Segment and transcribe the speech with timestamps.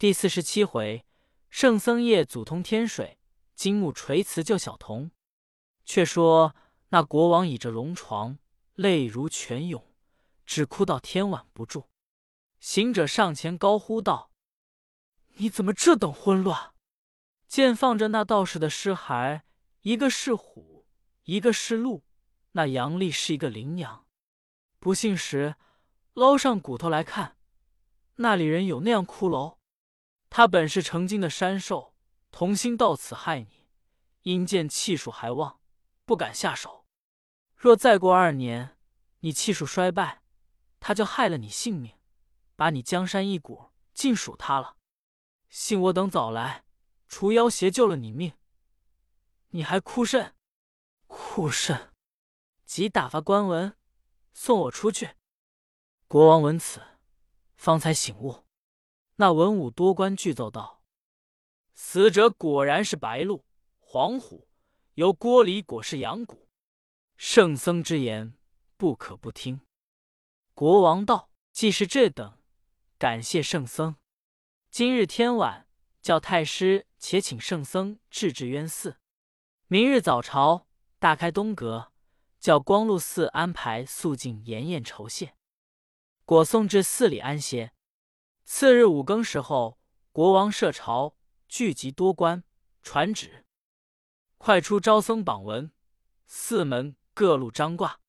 [0.00, 1.04] 第四十七回，
[1.50, 3.18] 圣僧夜祖通天水，
[3.54, 5.10] 金木垂辞救小童。
[5.84, 6.56] 却说
[6.88, 8.38] 那国王倚着龙床，
[8.72, 9.84] 泪如泉涌，
[10.46, 11.90] 只哭到天晚不住。
[12.60, 14.30] 行者上前高呼道
[15.36, 16.72] ：“你怎么这等混乱？”
[17.46, 19.42] 见放着那道士的尸骸，
[19.82, 20.86] 一个是虎，
[21.24, 22.04] 一个是鹿，
[22.52, 24.06] 那阳历是一个羚羊。
[24.78, 25.56] 不信时，
[26.14, 27.36] 捞上骨头来看，
[28.14, 29.59] 那里人有那样骷髅。
[30.30, 31.92] 他本是成精的山兽，
[32.30, 33.66] 童心到此害你，
[34.22, 35.60] 因见气数还旺，
[36.04, 36.86] 不敢下手。
[37.56, 38.78] 若再过二年，
[39.18, 40.22] 你气数衰败，
[40.78, 41.98] 他就害了你性命，
[42.54, 44.76] 把你江山一股尽属他了。
[45.48, 46.64] 幸我等早来，
[47.08, 48.32] 除妖邪，救了你命。
[49.48, 50.36] 你还哭甚？
[51.08, 51.92] 哭甚？
[52.64, 53.76] 即打发官文
[54.32, 55.16] 送我出去。
[56.06, 56.80] 国王闻此，
[57.56, 58.44] 方才醒悟。
[59.20, 60.82] 那文武多官俱奏道
[61.76, 63.44] ：“死者果然是白鹿、
[63.78, 64.48] 黄虎，
[64.94, 66.48] 由锅里裹尸羊骨。
[67.18, 68.32] 圣僧之言，
[68.78, 69.60] 不可不听。”
[70.56, 72.38] 国王道：“既是这等，
[72.96, 73.96] 感谢圣僧。
[74.70, 75.68] 今日天晚，
[76.00, 78.96] 叫太师且请圣僧至至渊寺。
[79.66, 80.66] 明日早朝，
[80.98, 81.92] 大开东阁，
[82.38, 85.34] 叫光禄寺安排肃静筵宴酬谢，
[86.24, 87.74] 果送至寺里安歇。”
[88.52, 89.78] 次日五更时候，
[90.10, 91.14] 国王设朝，
[91.48, 92.42] 聚集多官，
[92.82, 93.44] 传旨：
[94.38, 95.70] 快出招僧榜文，
[96.26, 98.00] 寺门各路张挂，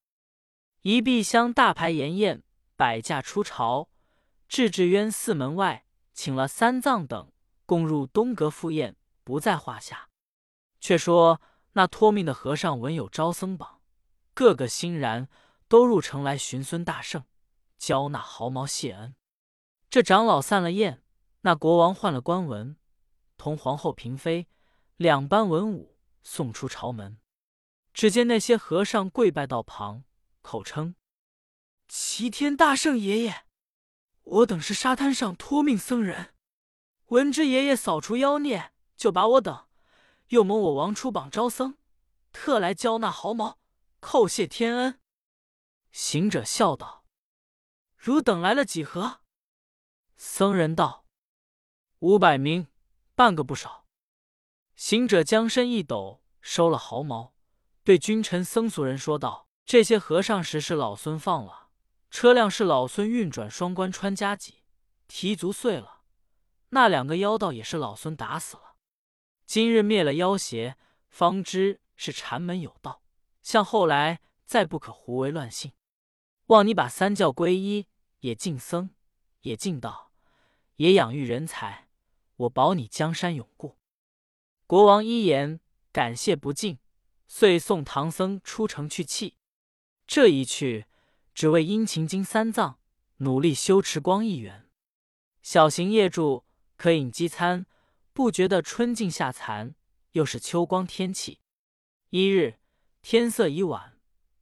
[0.81, 2.41] 一壁厢大排筵宴，
[2.75, 3.89] 摆驾出朝，
[4.47, 7.31] 至至渊寺门外，请了三藏等
[7.67, 10.09] 共入东阁赴宴，不在话下。
[10.79, 11.39] 却说
[11.73, 13.81] 那托命的和尚闻有招僧榜，
[14.33, 15.29] 个个欣然，
[15.67, 17.23] 都入城来寻孙大圣，
[17.77, 19.15] 交纳毫毛谢恩。
[19.91, 21.03] 这长老散了宴，
[21.41, 22.77] 那国王换了官文，
[23.35, 24.47] 同皇后、嫔妃
[24.95, 27.19] 两班文武送出朝门。
[27.91, 30.05] 只见那些和尚跪拜道旁，
[30.41, 30.95] 口称
[31.89, 33.43] ：“齐天大圣爷爷，
[34.23, 36.33] 我等是沙滩上托命僧人，
[37.07, 39.67] 闻知爷爷扫除妖孽，就把我等，
[40.29, 41.77] 又蒙我王出榜招僧，
[42.31, 43.59] 特来交纳毫毛，
[43.99, 45.01] 叩谢天恩。”
[45.91, 47.03] 行者笑道
[47.99, 49.19] ：“汝等来了几何？”
[50.23, 51.07] 僧人道
[51.97, 52.67] ：“五百名，
[53.15, 53.87] 半个不少。”
[54.77, 57.33] 行者将身一抖，收了毫毛，
[57.83, 61.69] 对君臣僧俗人说道：“这些和尚时是老孙放了，
[62.11, 64.61] 车辆是老孙运转双关穿夹戟，
[65.07, 66.03] 提足碎了。
[66.69, 68.75] 那两个妖道也是老孙打死了。
[69.47, 70.77] 今日灭了妖邪，
[71.09, 73.01] 方知是禅门有道。
[73.41, 75.73] 向后来再不可胡为乱信。
[76.45, 77.87] 望你把三教归一，
[78.19, 78.91] 也敬僧，
[79.39, 80.09] 也敬道。”
[80.77, 81.87] 也养育人才，
[82.35, 83.77] 我保你江山永固。
[84.65, 85.59] 国王一言，
[85.91, 86.79] 感谢不尽，
[87.27, 89.37] 遂送唐僧出城去气。
[90.07, 90.85] 这一去，
[91.33, 92.79] 只为殷勤经三藏，
[93.17, 94.69] 努力修持光一元。
[95.41, 96.45] 小行夜住，
[96.77, 97.65] 可饮饥餐，
[98.13, 99.75] 不觉得春尽夏残，
[100.13, 101.39] 又是秋光天气。
[102.09, 102.59] 一日
[103.01, 103.99] 天色已晚，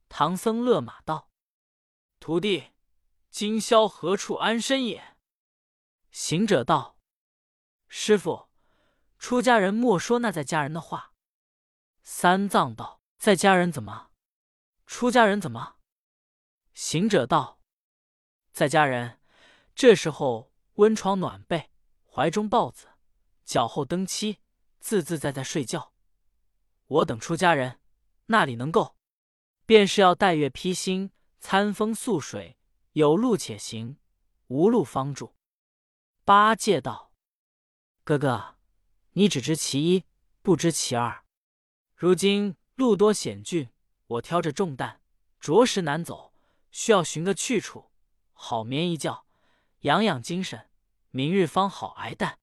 [0.08, 1.30] 唐僧勒马道
[2.20, 2.72] ：“徒弟，
[3.30, 5.02] 今宵何处安身也？”
[6.10, 6.98] 行者道
[7.88, 8.48] ：“师傅，
[9.18, 11.14] 出家人莫说那在家人的话。”
[12.02, 14.10] 三藏道：“在家人怎么？
[14.86, 15.76] 出家人怎么？”
[16.74, 17.60] 行者道
[18.52, 19.20] ：“在家人
[19.74, 21.70] 这时候温床暖被，
[22.04, 22.88] 怀中抱子，
[23.44, 24.40] 脚后蹬妻，
[24.80, 25.92] 自自在在睡觉。
[26.86, 27.80] 我等出家人
[28.26, 28.96] 那里能够？
[29.64, 32.58] 便是要带月披星，餐风宿水，
[32.92, 33.98] 有路且行，
[34.48, 35.36] 无路方住。”
[36.30, 37.12] 八戒道
[38.06, 38.54] ：“哥哥，
[39.14, 40.04] 你只知其一，
[40.42, 41.24] 不知其二。
[41.96, 43.68] 如今路多险峻，
[44.06, 45.00] 我挑着重担，
[45.40, 46.32] 着实难走，
[46.70, 47.90] 需要寻个去处，
[48.32, 49.26] 好眠一觉，
[49.80, 50.70] 养养精神，
[51.10, 52.38] 明日方好挨担。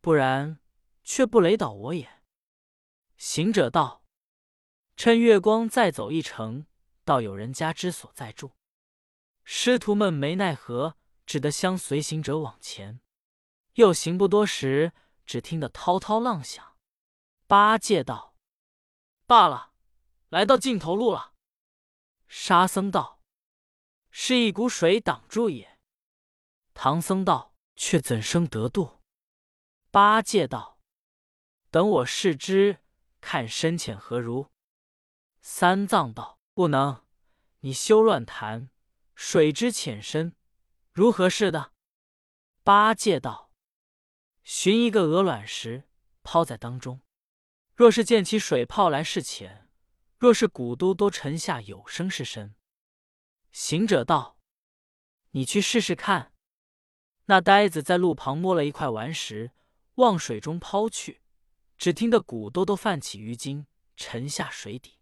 [0.00, 0.58] 不然，
[1.04, 2.24] 却不累倒我也。”
[3.16, 4.04] 行者道
[4.98, 6.66] ：“趁月光再走一程，
[7.04, 8.56] 到有人家之所在住。”
[9.46, 13.00] 师徒们没奈何，只得相随行者往前。
[13.74, 14.92] 又行不多时，
[15.24, 16.76] 只听得滔滔浪响。
[17.46, 18.34] 八戒道
[19.26, 19.72] ：“罢了，
[20.28, 21.34] 来到尽头路了。”
[22.28, 23.20] 沙僧道
[24.10, 25.78] ：“是一股水挡住也。”
[26.74, 29.02] 唐僧道：“却怎生得度？”
[29.90, 30.78] 八戒道
[31.70, 32.78] ：“等我试之，
[33.20, 34.48] 看深浅何如。”
[35.40, 37.04] 三藏道：“不能，
[37.60, 38.70] 你休乱谈。
[39.14, 40.34] 水之浅深，
[40.92, 41.72] 如何是的？”
[42.64, 43.51] 八戒道。
[44.42, 45.88] 寻一个鹅卵石，
[46.22, 47.00] 抛在当中。
[47.74, 49.68] 若是溅起水泡来是浅，
[50.18, 52.54] 若是骨都都沉下有声是深。
[53.50, 54.38] 行者道
[55.32, 56.34] ：“你去试试看。”
[57.26, 59.52] 那呆子在路旁摸了一块顽石，
[59.94, 61.22] 往水中抛去，
[61.78, 63.66] 只听得骨兜兜泛起鱼精，
[63.96, 64.98] 沉下水底。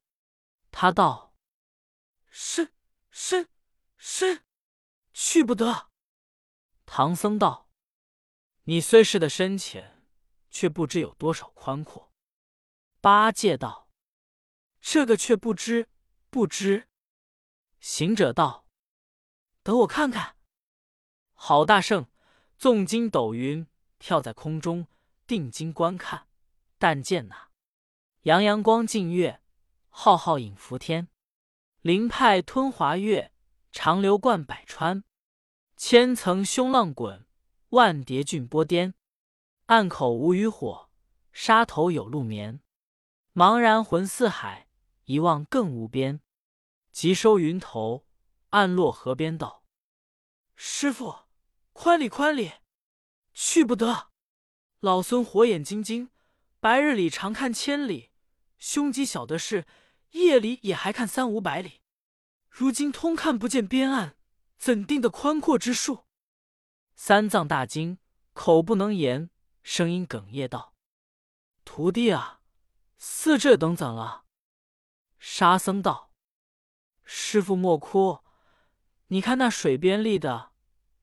[0.70, 1.34] 他道
[2.28, 2.72] ：“是
[3.10, 3.48] 是
[3.96, 4.42] 是，
[5.12, 5.88] 去不得。”
[6.84, 7.68] 唐僧道
[8.64, 10.02] ：“你虽是的深浅，
[10.50, 12.12] 却不知有多少宽阔。”
[13.00, 13.88] 八戒道
[14.80, 15.88] ：“这个却不知，
[16.28, 16.88] 不知。”
[17.80, 18.66] 行者道
[19.62, 20.36] ：“等我看看。”
[21.32, 22.06] 好大圣，
[22.58, 23.66] 纵筋斗云，
[23.98, 24.86] 跳在空中，
[25.26, 26.28] 定睛观看。
[26.78, 27.50] 但见那
[28.22, 29.42] 阳阳光净月，
[29.88, 31.08] 浩浩影浮天，
[31.80, 33.32] 灵派吞华月，
[33.72, 35.04] 长流贯百川，
[35.76, 37.26] 千层凶浪滚，
[37.70, 38.94] 万叠峻波颠。
[39.66, 40.90] 暗口无余火，
[41.32, 42.60] 沙头有鹿眠。
[43.34, 44.68] 茫然魂似海，
[45.04, 46.20] 一望更无边。
[46.92, 48.06] 急收云头，
[48.50, 49.64] 暗落河边道
[50.54, 51.30] ：“师傅。”
[51.72, 52.52] 宽里宽里，
[53.32, 54.10] 去不得。
[54.80, 56.10] 老孙火眼金睛，
[56.58, 58.10] 白日里常看千里，
[58.58, 59.66] 凶吉晓得是，
[60.10, 61.80] 夜里也还看三五百里。
[62.50, 64.16] 如今通看不见边岸，
[64.58, 66.04] 怎定的宽阔之数？
[67.02, 67.98] 三藏大惊，
[68.34, 69.30] 口不能言，
[69.62, 70.74] 声音哽咽道
[71.64, 72.42] ：“徒弟啊，
[72.98, 74.26] 似这等怎了？”
[75.18, 76.12] 沙僧道
[77.02, 78.22] ：“师傅莫哭，
[79.06, 80.52] 你看那水边立的。”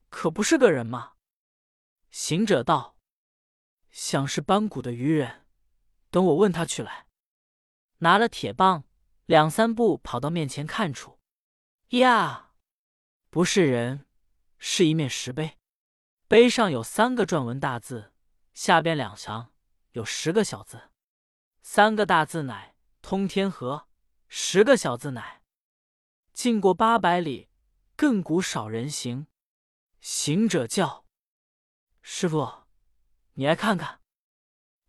[0.09, 1.13] 可不是个人吗？
[2.11, 2.99] 行者道
[3.89, 5.47] ：“想是班谷的愚人，
[6.11, 7.07] 等我问他去来。”
[7.97, 8.83] 拿了铁棒，
[9.25, 11.19] 两三步跑到面前看处，
[11.87, 12.53] 呀，
[13.31, 14.05] 不是人，
[14.59, 15.56] 是一面石碑，
[16.29, 18.11] 碑上有三个篆文大字，
[18.53, 19.53] 下边两行
[19.91, 20.89] 有十个小字，
[21.61, 23.87] 三个大字乃“通天河”，
[24.27, 25.41] 十个小字乃
[26.33, 27.47] “进过八百里，
[27.95, 29.27] 亘古少人行”。
[30.01, 31.05] 行者叫
[32.03, 32.65] ：“师傅，
[33.35, 34.01] 你来看看。”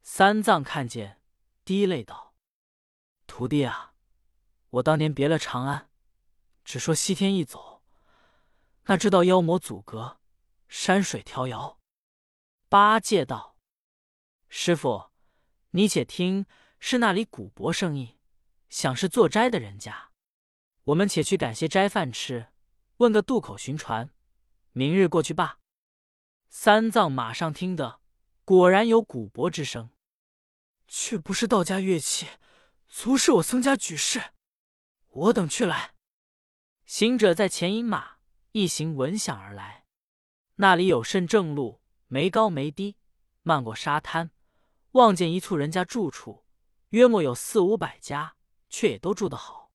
[0.03, 1.23] 三藏看见，
[1.65, 2.35] 滴泪道
[3.29, 3.95] ：“徒弟啊，
[4.71, 5.89] 我当年别了长安，
[6.65, 7.85] 只说西天一走，
[8.87, 10.19] 那知道妖魔阻隔，
[10.69, 11.81] 山水迢遥。”
[12.69, 13.57] 八戒道
[14.49, 15.11] ：“师傅，
[15.71, 16.47] 你且听，
[16.79, 18.19] 是那里古柏声音，
[18.69, 20.11] 想是做斋的人家。
[20.85, 22.53] 我们且去赶些斋饭吃，
[22.99, 24.11] 问个渡口寻船。”
[24.73, 25.59] 明日过去罢。
[26.51, 28.01] 三藏马上听得，
[28.45, 29.91] 果然有古柏之声，
[30.87, 32.29] 却不是道家乐器，
[32.87, 34.35] 足是我僧家举事。
[35.09, 35.95] 我等去来。
[36.87, 38.19] 行者在前引马，
[38.53, 39.87] 一行闻响而来。
[40.61, 42.97] 那里有甚正路，没高没低，
[43.43, 44.33] 漫过沙滩，
[44.91, 46.45] 望见一簇人家住处，
[46.89, 48.35] 约莫有四五百家，
[48.69, 49.71] 却也都住得好。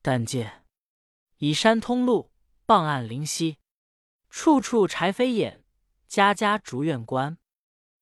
[0.00, 0.64] 但见
[1.36, 2.32] 以山通路，
[2.64, 3.58] 傍岸临溪。
[4.30, 5.62] 处处柴扉掩，
[6.08, 7.36] 家家竹院关。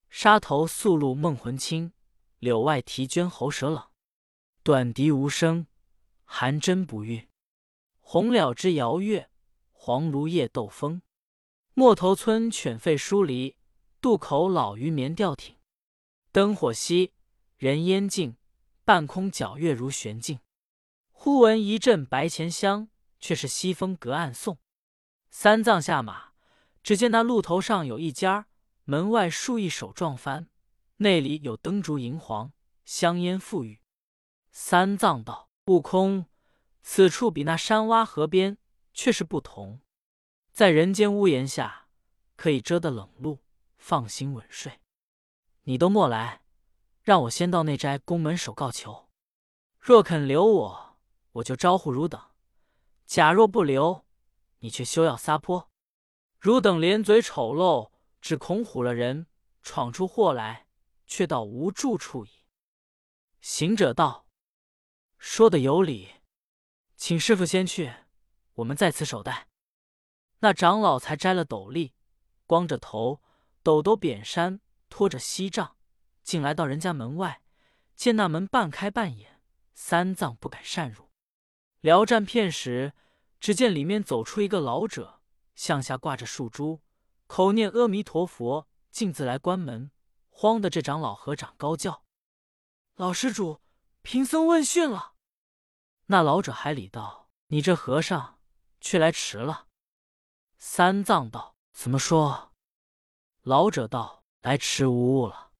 [0.09, 1.93] 沙头宿露梦魂清，
[2.39, 3.91] 柳外啼鹃喉舌冷。
[4.63, 5.67] 短笛无声，
[6.25, 7.29] 寒针不韵。
[7.99, 9.29] 红了枝摇月，
[9.73, 11.03] 黄芦叶斗风。
[11.77, 13.57] 陌头村犬吠疏离，
[14.01, 15.57] 渡口老渔眠钓艇。
[16.31, 17.13] 灯火稀，
[17.57, 18.37] 人烟静，
[18.85, 20.39] 半空皎月如悬镜。
[21.11, 24.59] 忽闻一阵白钱香，却是西风隔岸送。
[25.31, 26.29] 三藏下马，
[26.85, 28.47] 只见那路头上有一家，
[28.85, 30.47] 门外竖一手撞幡，
[30.99, 32.53] 内里有灯烛银黄，
[32.85, 33.81] 香烟馥郁。
[34.53, 36.27] 三藏道：“悟空，
[36.85, 38.59] 此处比那山洼河边
[38.93, 39.81] 却是不同，
[40.55, 41.89] 在人间屋檐下，
[42.37, 43.41] 可以遮得冷露，
[43.77, 44.81] 放心稳睡。
[45.65, 46.43] 你都莫来，
[47.03, 49.09] 让我先到那斋宫门首告求。
[49.81, 50.97] 若肯留我，
[51.33, 52.31] 我就招呼汝等；
[53.05, 54.05] 假若不留，”
[54.61, 55.73] 你却休要撒泼！
[56.39, 59.27] 汝等连嘴丑陋，只恐唬了人，
[59.61, 60.69] 闯出祸来，
[61.05, 62.31] 却到无住处矣。
[63.41, 64.29] 行者道
[65.19, 66.13] ：“说的有理，
[66.95, 67.93] 请师傅先去，
[68.55, 69.49] 我们在此守待。”
[70.41, 71.95] 那长老才摘了斗笠，
[72.47, 73.23] 光着头，
[73.63, 75.77] 抖抖扁衫，拖着锡杖，
[76.23, 77.43] 竟来到人家门外，
[77.95, 79.41] 见那门半开半掩，
[79.75, 81.11] 三藏不敢擅入，
[81.81, 82.95] 聊战片时。
[83.41, 85.21] 只见里面走出一个老者，
[85.55, 86.81] 向下挂着树珠，
[87.27, 89.91] 口念阿弥陀佛，径自来关门。
[90.31, 92.07] 慌的这长老和尚高叫
[92.97, 93.61] ：“老施主，
[94.01, 95.13] 贫僧问讯了。”
[96.09, 98.39] 那老者还礼道：“你这和尚
[98.81, 99.67] 却来迟了。”
[100.67, 102.55] 三藏道：“怎么说？”
[103.45, 105.53] 老者道：“来迟无误了。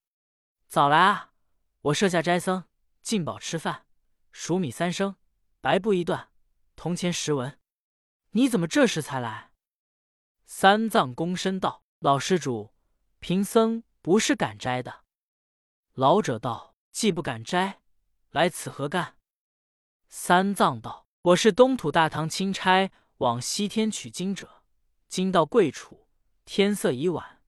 [0.67, 1.31] 早来啊！
[1.81, 2.65] 我设下斋僧
[3.03, 3.85] 进饱吃饭，
[4.31, 5.15] 熟米三升，
[5.61, 6.31] 白布一段，
[6.75, 7.59] 铜钱十文。
[8.31, 9.51] 你怎么这时才来？”
[10.47, 12.73] 三藏躬身道：“老施主，
[13.19, 15.03] 贫僧不是敢斋的。”
[15.93, 17.79] 老者道：“既不敢斋，
[18.31, 19.17] 来此何干？”
[20.09, 24.54] 三藏道：“我是东土大唐钦差往西天取经者，
[25.07, 26.07] 今到贵处，
[26.45, 27.41] 天色已晚，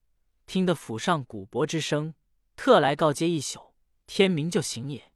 [0.45, 2.13] 听得府上鼓钹之声，
[2.55, 3.73] 特来告诫一宿，
[4.05, 5.11] 天明就行也。”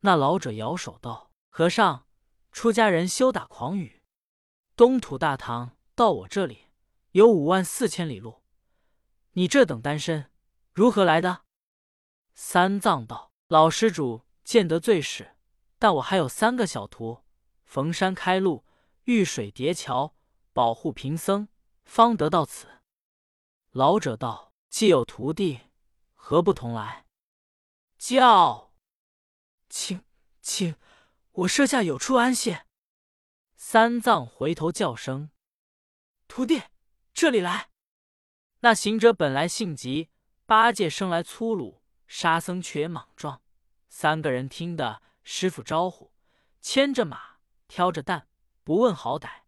[0.00, 2.06] 那老者摇手道：“和尚，
[2.52, 4.02] 出家人休打诳语。
[4.76, 6.66] 东土大唐到我这里
[7.12, 8.42] 有五万四千里路，
[9.32, 10.30] 你这等单身，
[10.72, 11.44] 如何来的？”
[12.34, 15.36] 三藏道：“老施主见得最是，
[15.78, 17.22] 但我还有三个小徒，
[17.64, 18.64] 逢山开路，
[19.04, 20.14] 遇水叠桥，
[20.54, 21.48] 保护贫僧，
[21.84, 22.80] 方得到此。”
[23.72, 25.60] 老者道：“既有徒弟，
[26.14, 27.04] 何不同来？”
[27.98, 28.72] 叫，
[29.68, 30.02] 请
[30.40, 30.76] 请，
[31.32, 32.64] 我设下有处安歇。
[33.56, 35.30] 三藏回头叫声
[36.26, 36.62] ：“徒弟，
[37.12, 37.70] 这里来！”
[38.60, 40.10] 那行者本来性急，
[40.46, 41.82] 八戒生来粗鲁。
[42.06, 43.42] 沙僧却也莽撞，
[43.88, 46.12] 三个人听得师傅招呼，
[46.60, 48.28] 牵着马，挑着担，
[48.62, 49.43] 不问好歹，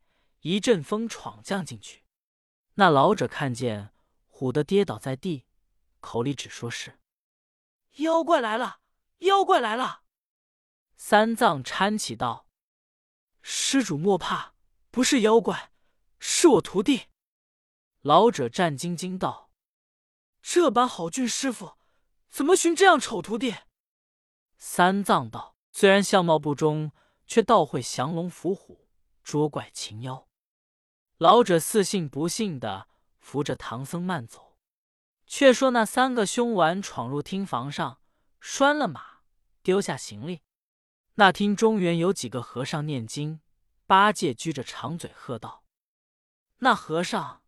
[0.49, 2.05] 一阵风闯将进去。
[2.75, 3.93] 那老者看见，
[4.31, 5.45] 唬得跌倒在地，
[5.99, 7.01] 口里只说是
[7.95, 8.79] 妖怪来了，
[9.19, 10.05] 妖怪来了。
[10.97, 12.47] 三藏搀起道
[13.43, 14.55] ：“施主莫怕，
[14.93, 15.73] 不是妖怪，
[16.21, 17.07] 是我徒弟。”
[18.03, 19.51] 老者战兢兢道
[20.41, 21.77] ：“这般好俊师傅。”
[22.31, 23.53] 怎么寻这样丑徒弟？
[24.59, 26.93] 三藏道：“虽然相貌不中，
[27.27, 28.89] 却倒会降龙伏虎，
[29.25, 30.29] 捉怪擒妖。”
[31.19, 34.57] 老者似信不信的扶着唐僧慢走。
[35.27, 38.01] 却说那三个凶顽闯入厅房上，
[38.41, 39.23] 拴了马，
[39.63, 40.43] 丢下行李。
[41.15, 43.41] 那厅中原有几个和尚念经，
[43.87, 45.65] 八戒撅着长嘴喝道
[46.59, 47.43] ：“那和尚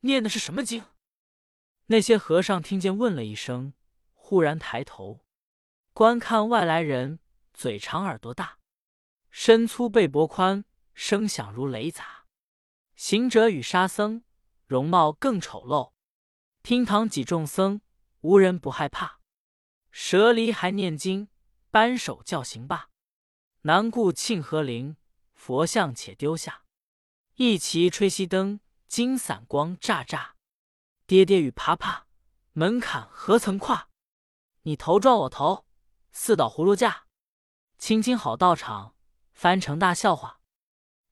[0.00, 0.84] 念的是什么经？”
[1.86, 3.74] 那些和尚听见，问了一声。
[4.14, 5.20] 忽然抬头
[5.94, 7.18] 观看外来人，
[7.54, 8.58] 嘴长耳朵大，
[9.30, 12.17] 身粗背薄宽，声响如雷砸。
[12.98, 14.24] 行者与沙僧
[14.66, 15.92] 容貌更丑陋，
[16.64, 17.80] 厅堂几众僧
[18.22, 19.20] 无人不害怕。
[19.92, 21.28] 舍离还念经，
[21.70, 22.90] 扳手叫行罢。
[23.62, 24.96] 难顾庆和灵，
[25.32, 26.64] 佛像且丢下。
[27.36, 30.34] 一齐吹熄灯，金散光乍乍。
[31.06, 32.08] 跌跌雨啪啪，
[32.54, 33.90] 门槛何曾跨？
[34.62, 35.64] 你头撞我头，
[36.10, 37.06] 四倒葫芦架，
[37.78, 38.96] 青青好道场，
[39.32, 40.40] 翻成大笑话。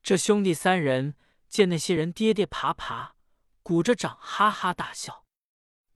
[0.02, 1.14] 这兄弟三人
[1.49, 3.15] 见那些人跌跌爬爬，
[3.62, 5.25] 鼓着掌哈哈大笑。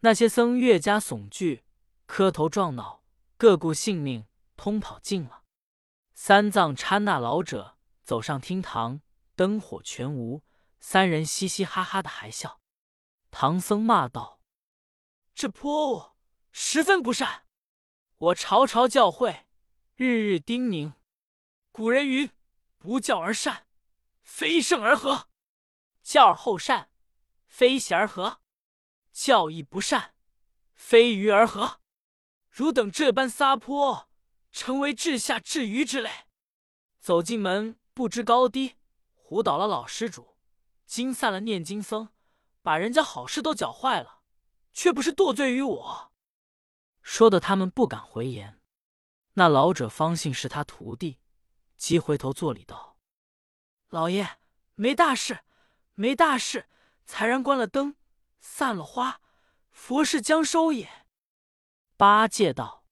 [0.01, 1.65] 那些僧越加悚惧，
[2.07, 3.05] 磕头撞脑，
[3.37, 4.27] 各顾性命，
[4.57, 5.45] 通跑尽了。
[6.15, 9.01] 三藏搀那老者走上厅堂，
[9.35, 10.43] 灯火全无，
[10.79, 12.61] 三人嘻嘻哈哈的还笑。
[13.31, 14.41] 唐僧骂道
[15.35, 16.13] ：“这泼物，
[16.51, 17.47] 十分不善！”
[18.19, 19.45] 我朝朝教诲，
[19.97, 20.93] 日日叮咛。
[21.73, 22.31] 古人云
[22.77, 23.67] ：“不教而善，
[24.23, 25.30] 非圣而和；
[26.03, 26.91] 教而后善，
[27.47, 28.41] 非贤而和；
[29.13, 30.15] 教义不善，
[30.75, 31.81] 非愚而和。”
[32.51, 34.09] 汝等这般撒泼，
[34.51, 36.11] 成为至下至愚之类。
[36.99, 38.77] 走进门，不知高低，
[39.29, 40.37] 唬倒了老施主，
[40.85, 42.09] 惊散了念经僧，
[42.61, 44.23] 把人家好事都搅坏了，
[44.73, 46.13] 却不是堕罪于我。
[47.03, 48.61] 说的他们不敢回言，
[49.35, 51.21] 那老者方信是他徒弟，
[51.77, 52.99] 急回头作礼道
[53.89, 54.39] ：“老爷
[54.75, 55.45] 没大事，
[56.01, 56.67] 没大事，
[57.05, 57.95] 才然关了灯，
[58.41, 59.21] 散了花，
[59.71, 61.05] 佛事将收也。”
[61.99, 62.87] 八戒道：“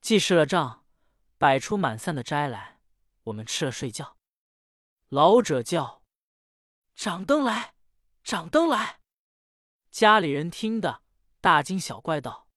[0.00, 0.86] 既释了账，
[1.36, 2.80] 摆出满散的斋来，
[3.24, 4.16] 我们吃了睡觉。”
[5.10, 6.02] 老者叫
[6.96, 7.74] ：“掌灯来，
[8.22, 9.00] 掌灯来！”
[9.92, 11.02] 家里人听得
[11.42, 12.48] 大惊小怪道。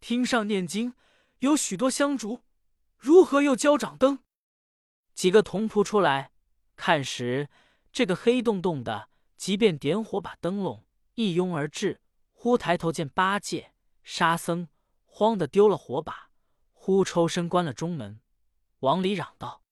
[0.00, 0.92] 厅上念经，
[1.38, 2.42] 有许多香烛，
[2.98, 4.22] 如何又交掌灯？
[5.14, 6.32] 几个童仆出来
[6.76, 7.48] 看时，
[7.94, 10.84] 这个黑洞洞的，即便点火把灯笼
[11.14, 12.00] 一拥而至，
[12.32, 13.72] 忽抬头见八戒、
[14.02, 14.66] 沙僧，
[15.04, 16.32] 慌的丢了火把，
[16.72, 18.20] 忽抽身关了中门，
[18.80, 19.62] 往里嚷道：“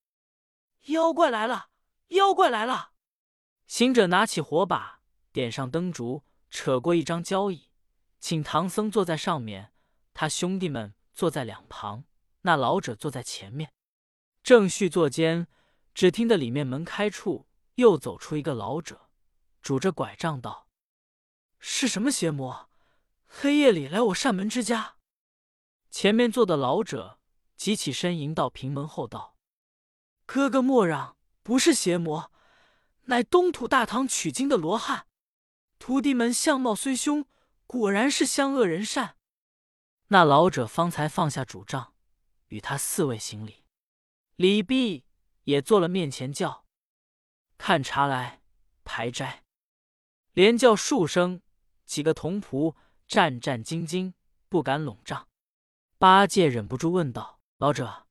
[0.87, 1.71] 妖怪来了！
[2.11, 2.93] 妖怪来了！”
[3.67, 5.01] 行者拿起火把，
[5.33, 7.71] 点上灯烛，扯过一张交椅，
[8.21, 9.73] 请唐僧坐在上面。
[10.15, 12.05] 他兄弟们坐在两旁，
[12.43, 13.73] 那老者坐在前面，
[14.45, 15.49] 正叙坐间，
[15.93, 19.09] 只听得里面门开处，又走出一个老者，
[19.61, 20.69] 拄着拐杖道
[21.59, 22.69] ：“是什么邪魔，
[23.27, 24.97] 黑夜里来我扇门之家。”
[25.91, 27.19] 前面坐的老者
[27.57, 29.37] 急起身迎到平门后道
[30.27, 32.33] ：“哥哥莫让，不是邪魔，
[33.05, 35.07] 乃东土大唐取经的罗汉。
[35.79, 37.27] 徒弟们相貌虽凶，
[37.67, 39.17] 果然是相恶人善。”
[40.09, 41.95] 那老者方才放下拄杖，
[42.49, 43.65] 与他四位行礼。
[44.37, 45.05] 李泌
[45.45, 46.62] 也坐了面前，叫
[47.65, 48.41] ：“看茶来，
[48.83, 49.45] 排斋。”
[50.35, 51.43] 连叫数声，
[51.85, 52.75] 几个童仆
[53.07, 54.15] 战战兢兢，
[54.49, 55.29] 不敢拢帐。
[55.97, 58.09] 八戒忍不住问道：“老者，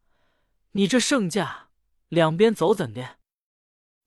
[0.71, 1.67] 你这圣驾
[2.07, 3.19] 两边走怎的？”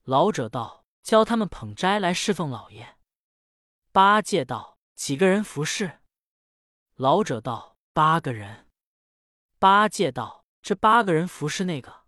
[0.04, 2.96] 老者道：“教他们捧斋来侍奉老爷。”
[3.92, 6.00] 八戒道：“几个人服侍？”
[6.96, 8.70] 老者道：“八个人。”
[9.60, 12.04] 八戒道：“这八个人服侍那个？”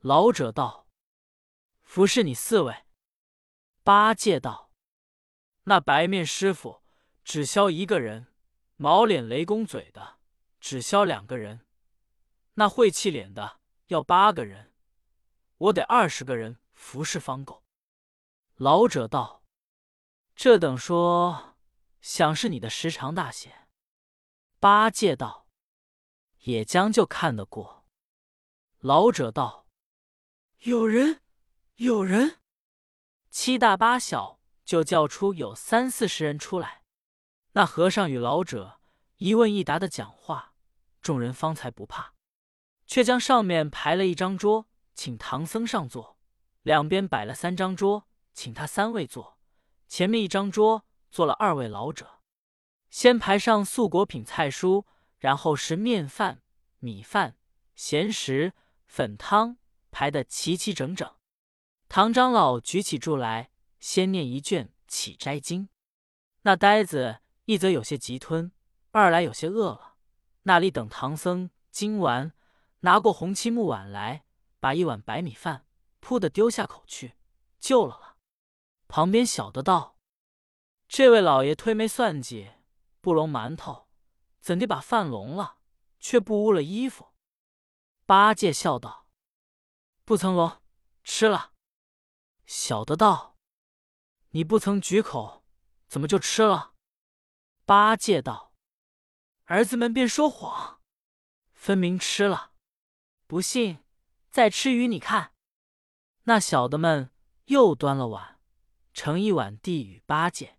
[0.00, 0.83] 老者道
[1.94, 2.86] ：“服侍你四位。”
[3.84, 4.72] 八戒道
[5.62, 6.82] ：“那白面师傅
[7.22, 8.26] 只消一个人，
[8.74, 10.18] 毛脸雷公嘴的。”
[10.58, 11.64] 只消两个人，
[12.54, 14.72] 那晦气脸的要八个人，
[15.58, 17.62] 我得二十个人服侍方够。
[18.56, 19.44] 老者道
[20.34, 21.54] ：“这等说，
[22.00, 23.68] 想是你的时长大些。”
[24.58, 25.46] 八戒道
[26.42, 27.86] ：“也将就看得过。”
[28.80, 29.68] 老者道
[30.64, 31.20] ：“有人，
[31.76, 32.38] 有人。”
[33.30, 36.82] 七大八小就叫出有三四十人出来。
[37.52, 38.80] 那和尚与老者
[39.16, 40.52] 一问一答的讲话。
[41.00, 42.14] 众人方才不怕，
[42.86, 46.16] 却将上面排了一张桌，请唐僧上座；
[46.62, 49.36] 两边摆了三张桌，请他三位坐；
[49.86, 52.22] 前面一张桌坐了二位老者。
[52.88, 54.86] 先排上素果品菜蔬，
[55.18, 56.42] 然后是面饭、
[56.78, 57.36] 米饭、
[57.74, 58.54] 咸食、
[58.86, 59.58] 粉汤，
[59.90, 61.14] 排得齐齐整整。
[61.88, 65.66] 唐长老举起箸来，先念一卷《起斋经》。
[66.42, 68.50] 那呆子一则有些急吞，
[68.90, 69.94] 二来有些饿了。
[70.42, 72.32] 那里等唐僧今完，
[72.80, 74.24] 拿过红漆木碗来，
[74.60, 75.66] 把一碗白米饭
[76.00, 77.14] 扑的丢下口去，
[77.58, 78.16] 救了了。
[78.88, 79.98] 旁边小的道
[80.88, 82.50] ：“这位老爷推没算计，
[83.00, 83.88] 不笼馒头，
[84.40, 85.58] 怎地把饭笼了，
[85.98, 87.14] 却不污了衣服？”
[88.04, 89.08] 八戒笑道
[90.04, 90.60] ：“不曾笼，
[91.02, 91.52] 吃了。”
[92.46, 93.38] 小的道
[94.30, 95.44] ：“你不曾举口，
[95.88, 96.74] 怎么就吃了？”
[97.64, 98.52] 八戒道。
[99.44, 100.80] 儿子们便说谎，
[101.52, 102.52] 分明吃了。
[103.26, 103.84] 不信，
[104.30, 105.32] 再吃与你看。
[106.24, 107.10] 那小的们
[107.46, 108.40] 又端了碗，
[108.92, 110.58] 盛一碗递与八戒。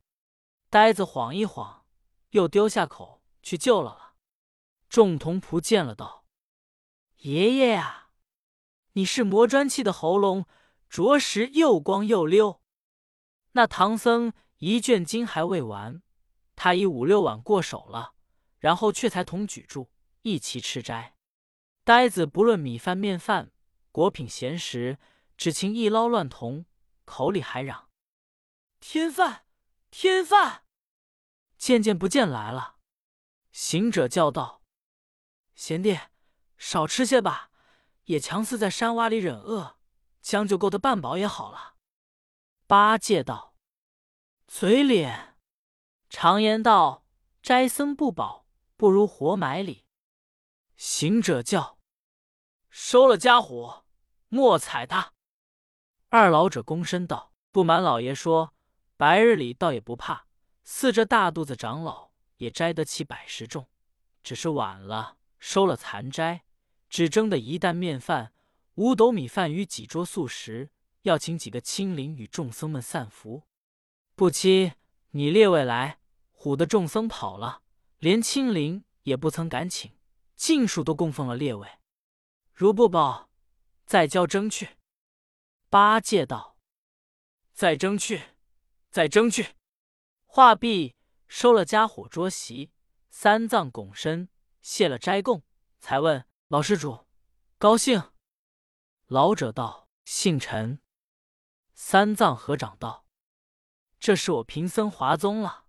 [0.70, 1.86] 呆子晃一晃，
[2.32, 4.16] 又丢下口去救了了。
[4.88, 6.26] 众童仆见了，道
[7.22, 8.10] ：“爷爷呀，
[8.94, 10.46] 你是磨砖砌的喉咙，
[10.96, 12.62] 着实又光又溜。”
[13.52, 16.02] 那唐僧一卷经还未完，
[16.56, 18.14] 他已五六碗过手了。
[18.58, 19.90] 然后却才同举箸
[20.24, 21.16] 一齐吃斋，
[21.84, 23.52] 呆子不论米饭面饭
[23.92, 24.98] 果品咸食，
[25.38, 26.66] 只情一捞乱同，
[27.04, 27.90] 口里还嚷
[28.80, 29.46] ：“添饭，
[29.92, 30.64] 添饭！”
[31.60, 32.78] 渐渐不见来了。
[33.52, 34.64] 行者叫道
[35.54, 36.00] ：“贤弟，
[36.58, 37.52] 少吃些吧，
[38.06, 39.78] 也强似在山洼里忍饿，
[40.26, 41.76] 将就够得半饱也好了。”
[42.66, 43.54] 八戒道
[44.48, 45.38] ：“嘴脸，
[46.10, 47.06] 常言道，
[47.44, 48.44] 斋僧不饱。”
[48.78, 49.86] 不如活埋里。
[50.76, 51.80] 行者叫
[52.70, 53.86] ：“收了家伙，
[54.28, 55.14] 莫踩他。”
[56.10, 58.54] 二老者躬身道：“不瞒老爷说，
[58.98, 60.28] 白日里倒也不怕。
[60.66, 63.70] 似这大肚子长老也摘得起百十众，
[64.22, 66.44] 只是晚了收了残斋，
[66.90, 68.34] 只蒸的一担面饭，
[68.76, 70.70] 五斗米饭与几桌素食，
[71.02, 73.44] 要请几个亲邻与众僧们散福。
[74.16, 74.74] 不期
[75.12, 76.00] 你列位来，
[76.34, 77.62] 唬得众僧跑了。”
[78.00, 79.98] 连清灵也不曾敢请，
[80.36, 81.68] 尽数都供奉了列位。
[82.54, 83.30] 如不报，
[83.86, 84.78] 再交争去。
[85.70, 86.58] 八戒道
[87.54, 88.22] ：“再争去，
[88.92, 89.56] 再争去。”
[90.28, 90.94] 话毕，
[91.28, 92.72] 收了家伙桌席，
[93.10, 94.30] 三藏拱身
[94.62, 95.42] 谢了斋供，
[95.80, 97.08] 才问老施主
[97.58, 98.04] ：“高兴？”
[99.08, 100.82] 老者道：“姓陈。”
[101.74, 103.06] 三藏合掌道
[104.00, 105.66] ：“这是我贫僧华宗了。”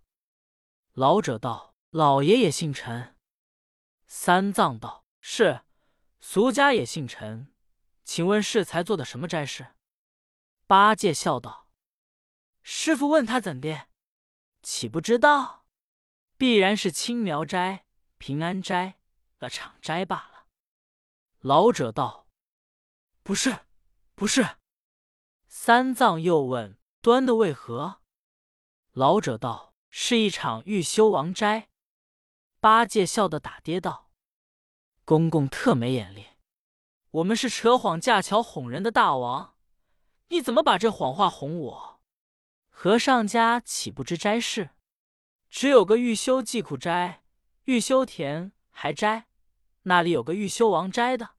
[0.93, 1.67] 老者道。
[1.91, 3.15] 老爷也姓陈，
[4.05, 5.61] 三藏道：“是，
[6.19, 7.55] 俗家也姓陈。
[8.03, 9.75] 请问适才做的什么斋事？”
[10.67, 11.69] 八戒笑道
[12.61, 13.87] ：“师傅问他怎的，
[14.61, 15.65] 岂不知道？
[16.37, 17.85] 必然是青苗斋、
[18.17, 18.99] 平安斋、
[19.39, 20.47] 的场斋罢了。”
[21.39, 22.26] 老者道
[23.27, 23.59] ：“不是，
[24.15, 24.55] 不是。”
[25.49, 27.99] 三藏又问：“端的为何？”
[28.95, 31.67] 老者道：“是一场欲修王斋。”
[32.61, 34.09] 八戒笑得打跌道
[35.03, 36.27] ：“公公特没眼力，
[37.11, 39.57] 我们是扯谎架桥哄人的大王，
[40.29, 42.01] 你怎么把这谎话哄我？
[42.69, 44.69] 和尚家岂不知斋事？
[45.49, 47.25] 只有个欲修济苦斋，
[47.65, 49.27] 欲修田还斋，
[49.81, 51.31] 那里有个欲修王斋的？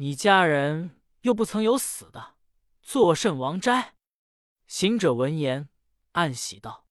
[0.00, 0.97] 你家人
[1.28, 2.36] 又不曾有死的，
[2.80, 3.94] 作甚王斋？”
[4.66, 5.68] 行者闻言
[6.12, 6.86] 暗喜道：“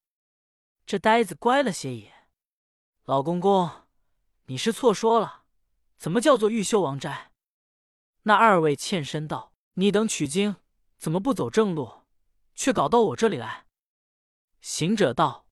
[0.85, 2.29] 这呆子乖了些也。”
[3.05, 3.87] 老公公，
[4.45, 5.45] 你是错说了，
[5.97, 7.31] 怎么叫做玉修王斋？
[8.23, 10.57] 那二位欠身道：“你等取经，
[10.99, 12.03] 怎么不走正路，
[12.53, 13.65] 却搞到我这里来？”
[14.61, 15.47] 行者道：“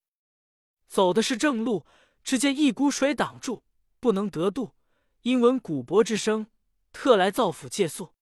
[0.88, 1.88] 走的是正路，
[2.24, 3.64] 只见一股水挡住，
[4.00, 4.76] 不能得度，
[5.22, 6.46] 因闻古柏之声，
[6.92, 8.14] 特来造府借宿。”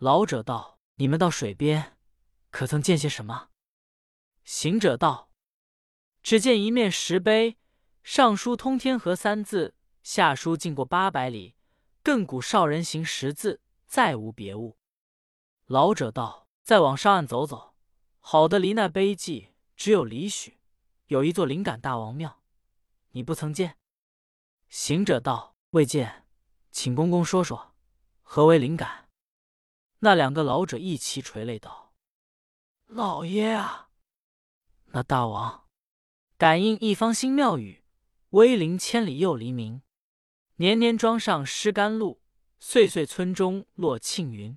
[0.00, 1.98] 老者道：“你们到水边，
[2.48, 3.50] 可曾见些什么？”
[4.44, 5.30] 行者道
[6.24, 7.58] ：“只见一面石碑。”
[8.02, 11.54] 上书“通天河”三字，下书“进过八百里，
[12.02, 14.78] 亘古少人行”十字，再无别物。
[15.66, 17.74] 老者道：“再往上岸走走，
[18.20, 20.60] 好的离那碑记只有里许，
[21.08, 22.40] 有一座灵感大王庙，
[23.10, 23.76] 你不曾见？”
[24.70, 26.26] 行者道：“未见，
[26.70, 27.74] 请公公说说，
[28.22, 29.08] 何为灵感？”
[30.00, 31.94] 那两个老者一齐垂泪道
[32.86, 33.90] ：“老爷啊，
[34.86, 35.68] 那大王
[36.36, 37.78] 感应一方新庙宇。”
[38.30, 39.82] 威灵千里又黎明，
[40.54, 42.22] 年年庄上施甘露，
[42.60, 44.56] 岁岁村中落庆云。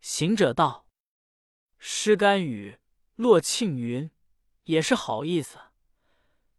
[0.00, 0.88] 行者道
[1.76, 2.78] ：“施甘雨，
[3.16, 4.10] 落庆云，
[4.64, 5.58] 也是好意思。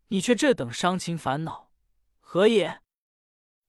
[0.10, 1.72] 你却这等伤情烦恼，
[2.20, 2.84] 何也？”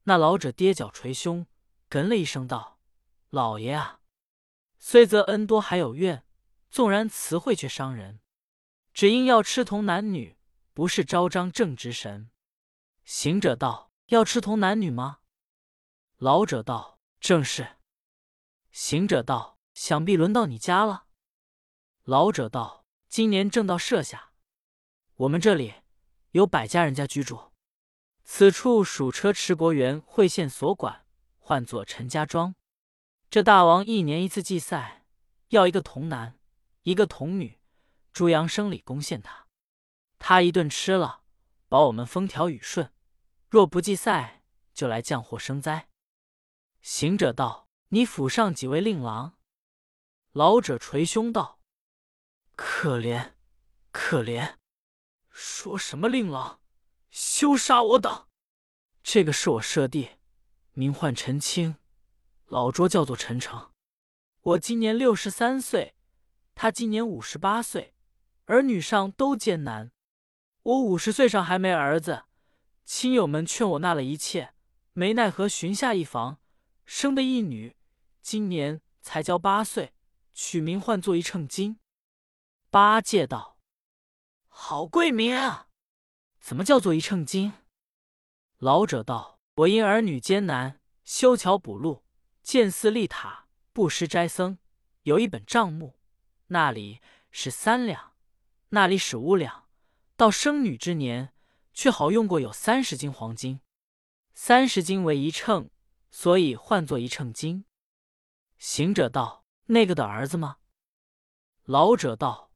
[0.05, 1.47] 那老者跌脚捶胸，
[1.89, 2.79] 哽了一声道
[3.31, 3.98] ：“老爷啊，
[4.79, 6.25] 虽则恩多还有怨，
[6.71, 8.21] 纵然词汇却伤人，
[8.93, 10.39] 只因要吃同男女，
[10.73, 12.31] 不是昭彰正直神。”
[13.05, 15.21] 行者道：“要吃同男女吗？”
[16.19, 17.77] 老者道：“正是。”
[18.71, 21.07] 行者道：“想必轮到你家了。”
[22.05, 24.33] 老者道：“今年正到设下，
[25.15, 25.75] 我们这里
[26.33, 27.53] 有百家人家居住。
[28.25, 31.07] 此处属车迟国园会县所管，
[31.39, 32.55] 唤作陈家庄。
[33.31, 35.05] 这大王一年一次祭赛，
[35.49, 36.39] 要一个童男，
[36.85, 37.61] 一个童女，
[38.11, 39.47] 猪羊生礼贡献他。
[40.19, 41.25] 他一顿吃了，
[41.69, 42.91] 保我们风调雨顺。”
[43.51, 45.91] 若不祭赛，就来降祸生灾。
[46.81, 49.39] 行者道：“你府上几位令郎？”
[50.33, 51.61] 老者捶胸道
[52.57, 53.33] ：“可怜，
[53.91, 54.57] 可怜！
[55.29, 56.61] 说什么令郎？
[57.11, 58.27] 休杀我等！
[59.03, 60.13] 这个是我舍弟，
[60.73, 61.77] 名唤陈清，
[62.49, 63.71] 老拙叫做陈诚。
[64.41, 65.95] 我今年六十三岁，
[66.55, 67.95] 他今年五十八岁，
[68.47, 69.93] 儿女上都艰难。
[70.63, 72.25] 我五十岁上还没儿子。”
[72.87, 74.55] 亲友们劝我纳了一切，
[74.95, 76.39] 没奈何寻下一房，
[76.87, 77.77] 生的一女，
[78.23, 79.93] 今年才交八岁，
[80.33, 81.79] 取名唤作一秤金。
[82.71, 83.59] 八戒道
[84.49, 85.69] ：“好贵名啊！
[86.41, 87.53] 怎么叫做一秤金？”
[88.57, 92.05] 老者道：“我因儿女艰难，修桥补路，
[92.49, 94.57] 建寺立塔，布施斋僧，
[95.03, 96.01] 有一本账目，
[96.47, 98.15] 那里是三两，
[98.71, 99.69] 那里是五两，
[100.17, 101.35] 到生女之年。”
[101.75, 103.61] 却好用过有三十斤黄金，
[104.33, 105.69] 三十斤为一秤，
[106.11, 107.67] 所以唤作一秤金。
[108.57, 110.57] 行者道：“那个的儿子吗？”
[111.65, 112.51] 老者道：“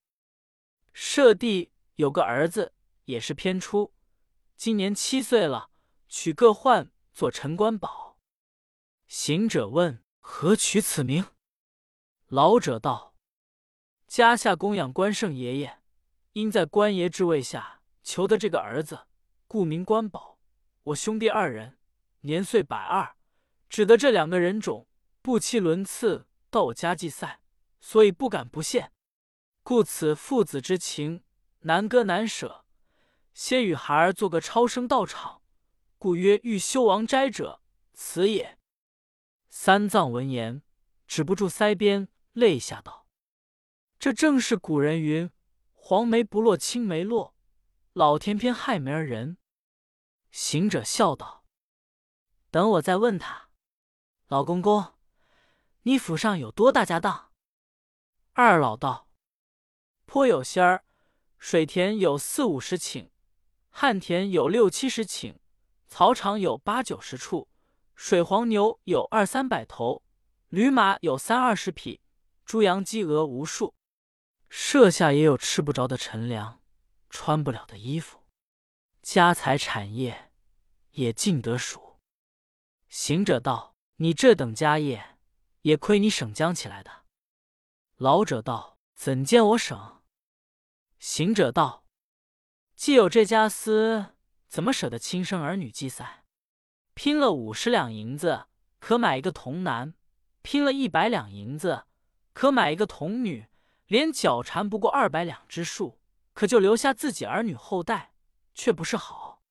[0.94, 2.72] 舍弟有个儿子，
[3.04, 3.92] 也是偏出，
[4.56, 5.68] 今年七岁了，
[6.08, 8.11] 取个唤做陈官宝。”
[9.14, 11.26] 行者问：“何取此名？”
[12.28, 13.14] 老者道
[14.08, 15.80] ：“家下供养关圣爷爷，
[16.32, 19.08] 因在关爷之位下求得这个儿子。”
[19.46, 20.38] 故名关宝，
[20.84, 21.76] 我兄弟二人
[22.22, 23.16] 年岁百二，
[23.68, 24.88] 只得这两个人种
[25.20, 27.42] 不期轮次到我家祭赛，
[27.82, 28.92] 所以不敢不献，
[29.62, 31.22] 故此父子之情
[31.60, 32.64] 难割难舍，
[33.34, 35.42] 先与孩儿做个超生道场，
[35.98, 37.60] 故曰欲修王斋者，
[37.92, 38.58] 此也。
[39.54, 40.62] 三藏闻言，
[41.06, 43.06] 止不住腮边泪下道
[44.00, 45.30] ：“这正是古人云：
[45.74, 47.36] 黄梅不落青梅落，
[47.92, 49.36] 老天偏害梅儿人。”
[50.32, 51.44] 行者笑道
[52.50, 53.50] ：“等我再问他，
[54.28, 54.94] 老公公，
[55.82, 57.30] 你府上有多大家当？”
[58.32, 59.10] 二老道
[60.06, 60.86] ：“颇有些儿，
[61.36, 63.10] 水田有四五十顷，
[63.68, 65.36] 旱田有六七十顷，
[65.86, 67.50] 草场有八九十处，
[68.04, 70.02] 水黄牛有二三百头，
[70.48, 72.00] 驴马有三二十匹，
[72.44, 73.76] 猪羊鸡鹅无数。
[74.48, 76.60] 舍下也有吃不着的陈粮，
[77.08, 78.24] 穿不了的衣服。”
[79.02, 80.32] 家财产业
[80.90, 82.00] 也尽得数。”
[82.90, 85.16] 行者道：“你这等家业，
[85.60, 87.04] 也亏你省将起来的。”
[87.98, 90.02] 老者道：“怎见我省？”
[90.98, 91.86] 行者道
[92.74, 94.16] ：“既有这家私，
[94.48, 96.21] 怎么舍得亲生儿女祭赛？
[96.94, 98.46] 拼了五十两银子，
[98.78, 99.94] 可买一个童男；
[100.42, 101.84] 拼了一百两银子，
[102.32, 103.48] 可买一个童女。
[103.86, 106.00] 连脚缠不过二百两之数，
[106.32, 108.14] 可就留下自己儿女后代，
[108.54, 109.42] 却不是好。”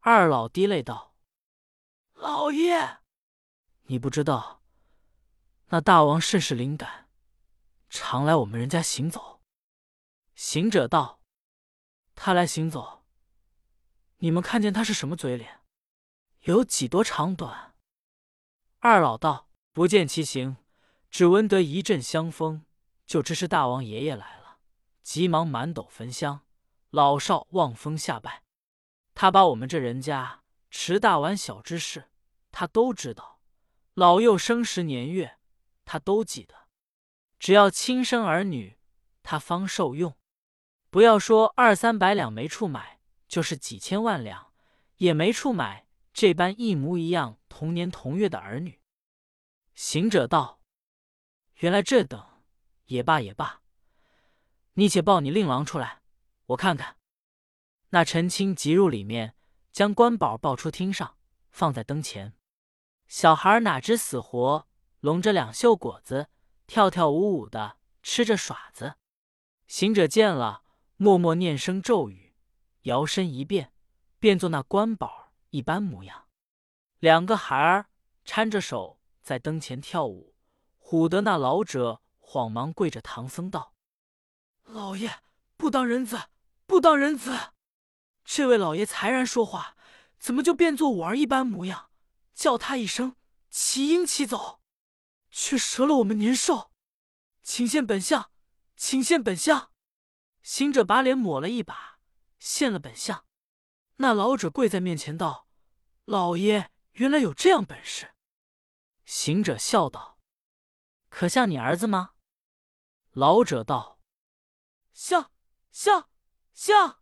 [0.00, 1.14] 二老滴泪道
[2.12, 2.98] ：“老爷，
[3.84, 4.62] 你不知道，
[5.68, 7.08] 那大王甚是灵感。”
[7.88, 9.40] 常来我们人家行走。
[10.34, 11.22] 行者道
[12.14, 13.06] ：“他来行走，
[14.18, 15.60] 你们看见他是什么嘴脸？
[16.46, 17.74] 有几多长短？”
[18.78, 20.56] 二老道：“不见其形，
[21.10, 22.64] 只闻得一阵香风，
[23.04, 24.58] 就知是大王爷爷来了。
[25.02, 26.42] 急忙满斗焚香，
[26.90, 28.44] 老少望风下拜。
[29.14, 32.10] 他把我们这人家迟大碗小之事，
[32.52, 33.40] 他都知道；
[33.94, 35.38] 老幼生时年月，
[35.84, 36.54] 他都记得。”
[37.38, 38.78] 只要亲生儿女，
[39.22, 40.16] 他方受用。
[40.90, 44.52] 不要说二三百两没处买，就是几千万两
[44.96, 45.85] 也没处买
[46.16, 48.80] 这般一模一样、同年同月的儿女。
[49.74, 50.62] 行者道
[51.60, 52.26] ：“原来这等
[52.86, 53.60] 也罢也罢，
[54.72, 56.00] 你且抱你令郎出来，
[56.46, 56.96] 我看看。”
[57.92, 59.34] 那陈青急入里面，
[59.72, 61.18] 将官宝抱出厅上，
[61.50, 62.32] 放在灯前。
[63.06, 64.66] 小孩哪知死活，
[65.00, 66.30] 拢着两袖果子。
[66.66, 68.94] 跳跳舞舞的吃着耍子，
[69.66, 70.64] 行者见了，
[70.96, 72.34] 默默念声咒语，
[72.84, 73.74] 摇身一变，
[74.18, 76.28] 变作那官宝一般模样。
[76.98, 77.90] 两个孩儿
[78.24, 80.34] 搀着手在灯前跳舞，
[80.80, 83.74] 唬得那老者慌忙跪着，唐僧道
[84.64, 85.22] ：“老爷
[85.56, 86.28] 不当人子，
[86.66, 87.52] 不当人子！
[88.24, 89.76] 这位老爷才然说话，
[90.18, 91.90] 怎么就变作我儿一般模样？
[92.34, 93.16] 叫他一声，
[93.50, 94.60] 齐应齐走。”
[95.38, 96.72] 却折了我们年寿，
[97.42, 98.30] 请现本相，
[98.74, 99.70] 请现本相。
[100.42, 101.98] 行者把脸抹了一把，
[102.38, 103.25] 现了本相。
[103.96, 105.48] 那老者跪在面前道
[106.04, 108.14] ：“老爷原来有这样本事。”
[109.04, 110.18] 行者笑道
[111.08, 112.12] ：“可像你儿子吗？”
[113.12, 114.00] 老者道
[114.92, 115.30] ：“像，
[115.70, 116.10] 像，
[116.52, 117.00] 像。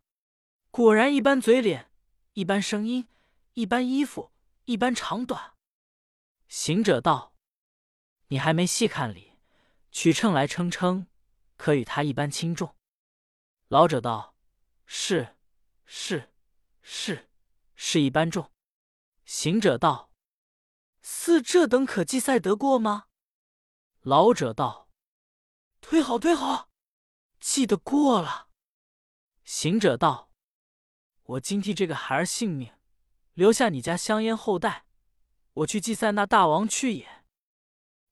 [0.71, 1.91] 果然一般嘴脸，
[2.33, 3.09] 一般声音，
[3.53, 4.31] 一般衣服，
[4.65, 5.55] 一般长短。”
[6.47, 7.33] 行者道。
[8.29, 9.37] 你还没细看里，
[9.91, 11.07] 取秤来称称，
[11.57, 12.75] 可与他一般轻重？
[13.67, 14.35] 老者道
[14.85, 15.37] ：“是，
[15.85, 16.33] 是，
[16.87, 17.31] 是，
[17.73, 18.51] 是一般重。”
[19.25, 20.11] 行者道
[21.01, 23.07] ：“似这等可计赛得过吗？”
[24.01, 24.87] 老者道
[25.81, 26.69] ：“推好，推好，
[27.39, 28.49] 记得过了。”
[29.43, 30.29] 行者道
[31.23, 32.71] ：“我今替这个孩儿性命，
[33.33, 34.85] 留下你家香烟后代，
[35.53, 37.25] 我去祭赛那大王去也。”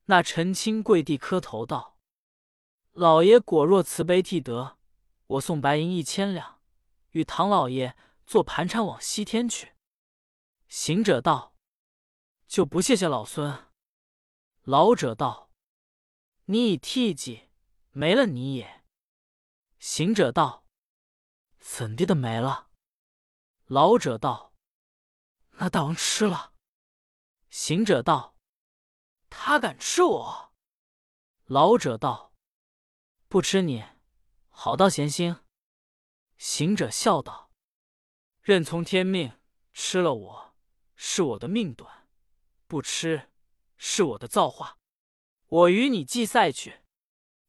[0.05, 1.99] 那陈青跪地磕头道
[2.91, 4.79] ：“老爷果若慈悲替得，
[5.27, 6.59] 我送白银一千两，
[7.11, 9.73] 与唐老爷坐盘缠往西天去。”
[10.67, 11.55] 行者道
[12.47, 13.71] ：“就不谢谢老孙。”
[14.63, 15.51] 老者道
[16.45, 17.49] ：“你已替己，
[17.91, 18.85] 没了你也。”
[19.79, 20.65] 行者道
[21.59, 22.69] ：“怎地的没了？”
[23.65, 24.53] 老者道
[25.59, 26.53] ：“那大王吃了。”
[27.49, 28.33] 行者道。
[29.35, 30.53] 他敢吃我？
[31.45, 32.33] 老者道
[33.27, 33.83] ：“不吃你，
[34.49, 35.37] 好到闲心。”
[36.37, 37.51] 行者笑道
[38.43, 39.31] ：“任从天命，
[39.71, 40.53] 吃了我
[40.97, 42.09] 是我的命短，
[42.67, 43.29] 不吃
[43.77, 44.77] 是我的造化。
[45.47, 46.81] 我与你祭赛去。”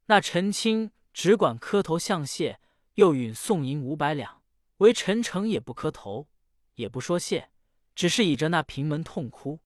[0.07, 2.61] 那陈青只管磕头相谢，
[2.95, 4.45] 又允送银五百两。
[4.77, 6.29] 唯陈诚也不磕头，
[6.75, 7.51] 也不说谢，
[7.97, 9.61] 只是倚着那平门痛哭。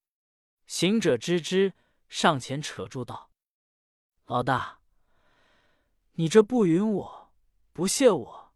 [0.66, 1.74] 行者知之。
[2.08, 3.30] 上前扯住道
[4.24, 4.80] ：“老大，
[6.12, 7.34] 你这不允我，
[7.74, 8.54] 不谢我，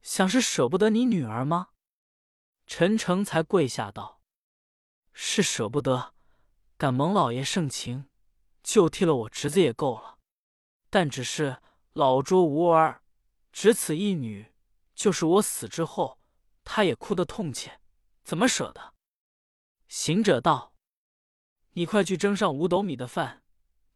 [0.00, 1.70] 想是舍不得你女儿吗？”
[2.66, 4.20] 陈诚才跪下道
[5.12, 6.14] ：“是舍不得，
[6.76, 8.08] 感蒙老爷盛情，
[8.62, 10.18] 就替了我侄子也够了。
[10.90, 11.58] 但只是
[11.92, 13.02] 老拙无儿，
[13.52, 14.52] 只此一女，
[14.94, 16.18] 就是我死之后，
[16.64, 17.80] 他也哭得痛切，
[18.24, 18.94] 怎么舍得？”
[19.88, 20.72] 行者道。
[21.76, 23.42] 你快去蒸上五斗米的饭，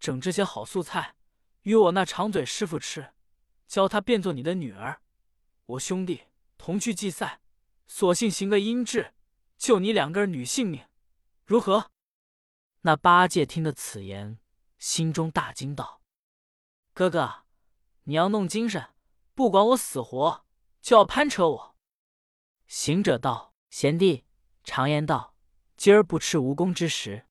[0.00, 1.14] 整这些好素菜，
[1.62, 3.14] 与我那长嘴师傅吃，
[3.68, 5.00] 教他变作你的女儿。
[5.66, 6.24] 我兄弟
[6.56, 7.40] 同去祭赛，
[7.90, 9.14] 索性行个阴质，
[9.56, 10.86] 救你两个女性命，
[11.46, 11.90] 如何？
[12.82, 14.38] 那八戒听得此言，
[14.78, 16.02] 心中大惊，道
[16.92, 17.44] ：“哥哥，
[18.04, 18.94] 你要弄精神，
[19.34, 20.44] 不管我死活，
[20.82, 21.76] 就要攀扯我。”
[22.68, 24.26] 行者道：“贤弟，
[24.62, 25.34] 常言道
[25.78, 27.26] ：“今儿不吃无功之食。”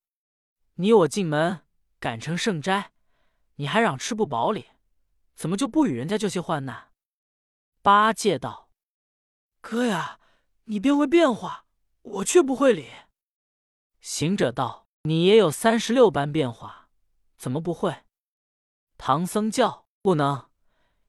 [0.79, 1.65] 你我进门
[1.99, 2.91] 赶成圣斋，
[3.55, 4.67] 你还嚷吃不饱哩？
[5.35, 6.91] 怎么就不与人家救些患难？
[7.83, 8.71] 八戒道
[9.61, 10.19] ：“哥呀，
[10.67, 11.65] 你便会变化，
[12.01, 12.89] 我却不会理。”
[13.99, 16.89] 行者道：“你也有三十六般变化，
[17.37, 18.05] 怎么不会？”
[18.97, 20.49] 唐僧叫：“不能！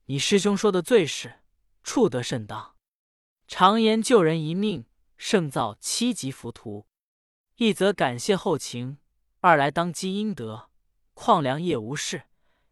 [0.07, 1.41] 你师兄说的最是，
[1.83, 2.77] 处得甚当。
[3.47, 6.87] 常言救人一命，胜造七级浮屠。
[7.57, 8.99] 一则感谢后情，
[9.41, 10.71] 二来当积阴德。
[11.15, 12.25] 况良夜无事，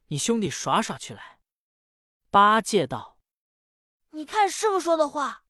[0.08, 1.40] 你兄弟耍耍去来。”
[2.30, 3.18] 八戒道
[4.12, 5.44] ：“你看师傅说的话，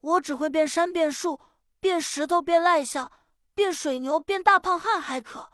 [0.00, 1.40] 我只会变山变树，
[1.78, 3.12] 变石头变赖象，
[3.54, 5.50] 变水牛变大胖汉还可，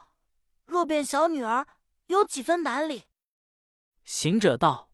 [0.65, 1.67] 若变小女儿，
[2.07, 3.05] 有几分难哩？”
[4.05, 4.91] 行者道：“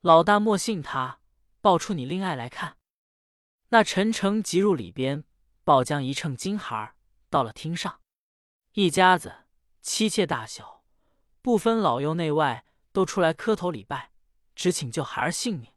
[0.00, 1.20] 老大莫信他，
[1.60, 2.78] 报出你令爱来看。”
[3.68, 5.24] 那陈诚即入里边，
[5.64, 6.94] 抱将一秤金孩
[7.28, 8.00] 到了厅上，
[8.72, 9.46] 一家子
[9.82, 10.84] 妻妾大小，
[11.42, 14.12] 不分老幼内外，都出来磕头礼拜。
[14.54, 15.73] 只请救孩儿性命。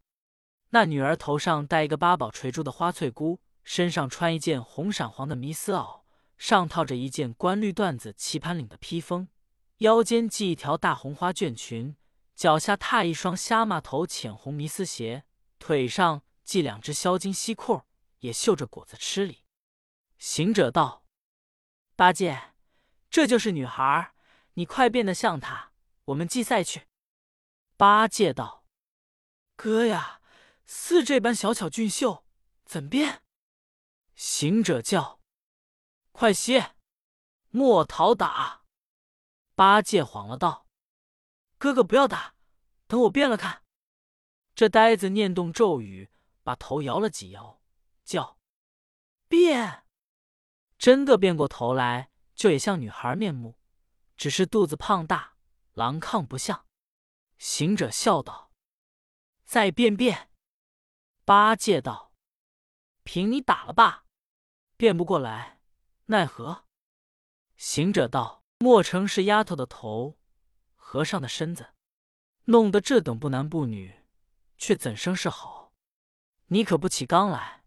[0.70, 6.02] 那女儿头上戴一个八宝垂珠的花翠箍，身上穿一件红闪黄的迷丝袄，
[6.38, 9.30] 上套着一件官绿缎子棋盘领的披风，
[9.78, 11.96] 腰间系一条大红花绢裙，
[12.36, 15.24] 脚下踏一双虾蟆头浅红迷丝鞋，
[15.58, 17.84] 腿上系两只销金西裤，
[18.20, 19.46] 也绣着果子吃里。
[20.18, 21.04] 行者道
[21.96, 22.54] ：“八戒，
[23.10, 24.14] 这就是女孩，
[24.56, 25.72] 你快变得像她，
[26.06, 26.88] 我们祭赛去。”
[27.78, 28.66] 八戒道。
[29.56, 30.17] 哥呀，
[30.68, 32.26] 似这般小巧俊秀，
[32.66, 33.24] 怎变？
[34.16, 35.22] 行者叫
[36.12, 36.76] ：“快些，
[37.50, 38.66] 莫讨打！”
[39.56, 40.68] 八戒慌了道
[41.58, 42.36] ：“哥哥不要打，
[42.86, 43.64] 等我变了看。”
[44.54, 46.12] 这呆子念动咒语，
[46.44, 47.62] 把头摇了几摇，
[48.04, 48.38] 叫
[49.30, 49.86] ：“变！”
[50.78, 53.58] 真的变过头来，就也像女孩面目，
[54.16, 55.38] 只是肚子胖大，
[55.74, 56.68] 狼亢不像。
[57.38, 58.52] 行者笑道。
[59.46, 60.27] 再变变，
[61.28, 62.14] 八戒道
[63.04, 64.06] ：“凭你打了吧，
[64.78, 65.60] 变不过来，
[66.06, 66.64] 奈何？”
[67.58, 70.18] 行者道：“莫成是丫头的头，
[70.78, 71.74] 和尚的身子，
[72.46, 74.06] 弄得这等不男不女，
[74.58, 75.74] 却怎生是好？
[76.46, 77.66] 你可不起刚来。”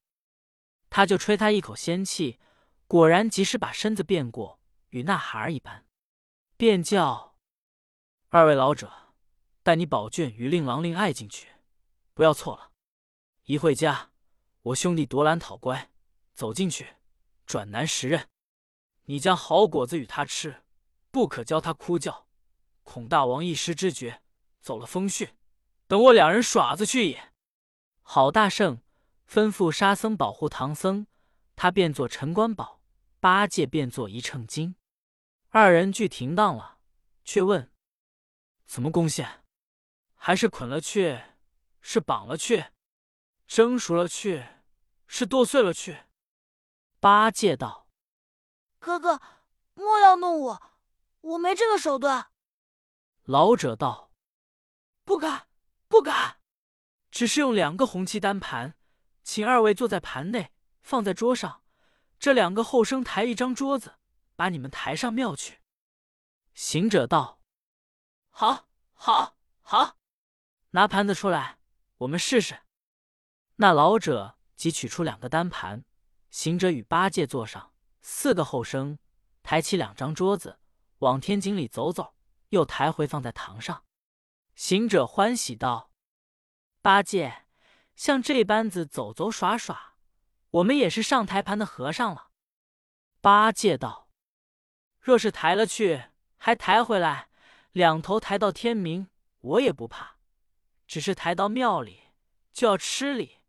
[0.89, 2.41] 他就吹他一口仙气，
[2.87, 5.85] 果然及时把身子变过，与那孩儿一般，
[6.57, 7.37] 便叫
[8.31, 9.13] 二位老者
[9.63, 11.51] 带你宝卷与令郎令爱进去。
[12.15, 12.70] 不要错了，
[13.51, 14.13] 一会家，
[14.63, 15.91] 我兄弟夺兰讨乖，
[16.35, 16.95] 走进去，
[17.45, 18.29] 转难识认。
[19.07, 20.63] 你将好果子与他吃，
[21.11, 22.29] 不可教他哭叫，
[22.85, 24.23] 恐大王一时知觉，
[24.61, 25.35] 走了风讯。
[25.89, 27.33] 等我两人耍子去也。
[28.03, 28.81] 好大圣
[29.29, 31.09] 吩咐沙僧保护唐僧，
[31.57, 32.81] 他变作陈官宝，
[33.19, 34.77] 八戒变作一秤金，
[35.49, 36.79] 二人俱停当了，
[37.25, 37.69] 却问：
[38.65, 39.43] 怎么攻陷？
[40.15, 41.21] 还是捆了去？
[41.81, 42.67] 是绑了去，
[43.51, 44.47] 蒸熟了去，
[45.09, 46.05] 是剁碎了去。
[47.01, 47.89] 八戒道
[48.79, 49.21] ：“哥哥，
[49.75, 50.63] 莫要弄我，
[51.23, 52.31] 我没这个手段。”
[53.27, 54.13] 老者道
[55.03, 55.49] ：“不敢，
[55.89, 56.39] 不敢，
[57.11, 58.77] 只是用两个红漆单盘，
[59.25, 61.65] 请二位坐在盘内，放在桌上。
[62.21, 63.97] 这两个后生抬一张桌子，
[64.37, 65.59] 把你们抬上庙去。”
[66.55, 67.43] 行者道
[68.31, 69.97] ：“好，好，好，
[70.71, 71.59] 拿盘子出来。”
[71.99, 72.61] 我们试试。
[73.63, 75.85] 那老者即取出两个单盘，
[76.31, 78.99] 行者与八戒坐上，四个后生
[79.43, 80.59] 抬起两张桌子，
[81.01, 82.15] 往天井里走走，
[82.49, 83.85] 又抬回放在堂上。
[84.55, 85.91] 行者欢喜道
[86.81, 87.45] ：“八戒，
[87.95, 89.97] 像这般子走走耍耍，
[90.53, 92.31] 我们也是上台盘的和尚了。”
[93.21, 94.09] 八戒道
[94.99, 96.05] ：“若是抬了去，
[96.39, 97.29] 还抬回来，
[97.73, 100.17] 两头抬到天明，我也不怕。”
[100.89, 102.05] 只是抬到庙里
[102.55, 103.40] 就要吃礼，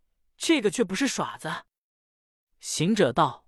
[0.42, 1.66] 这个却不是耍子。
[2.60, 3.46] 行者道：“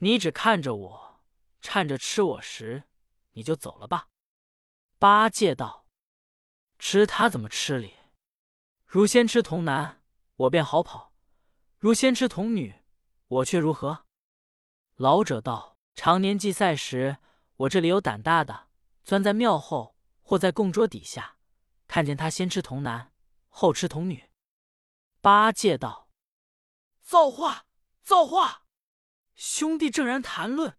[0.00, 1.20] 你只看着我，
[1.60, 2.84] 趁着吃我时，
[3.32, 4.08] 你就走了吧。”
[4.98, 5.86] 八戒道
[6.80, 7.96] ：“吃他怎么吃礼？
[8.86, 10.02] 如先吃童男，
[10.36, 11.12] 我便好跑；
[11.76, 12.76] 如先吃童女，
[13.28, 14.06] 我却如何？”
[14.96, 17.18] 老者道：“常年祭赛时，
[17.56, 18.68] 我这里有胆大的，
[19.04, 21.36] 钻在庙后或在供桌底下。”
[21.86, 23.12] 看见他先吃童男，
[23.50, 24.29] 后吃童女。
[25.20, 26.08] 八戒道
[27.02, 27.66] ：“造化，
[28.02, 28.64] 造化！”
[29.36, 30.76] 兄弟正然谈论，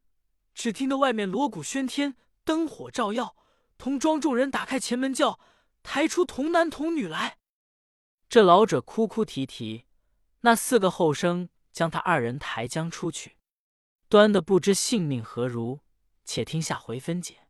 [0.54, 3.36] 只听得外面锣鼓喧天，灯火照耀，
[3.78, 5.40] 童庄众人打开前门，叫
[5.84, 7.38] 抬出童男童女来。
[8.30, 9.86] 这老者哭哭啼啼，
[10.42, 13.38] 那四个后生将他二人抬将出去。
[14.08, 15.82] 端的不知性命何如。
[16.24, 17.41] 且听下回分解。